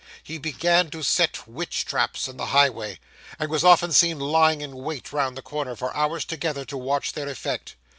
[0.23, 2.99] He began to set witch traps in the highway,
[3.37, 7.13] and was often seen lying in wait round the corner for hours together, to watch
[7.13, 7.75] their effect.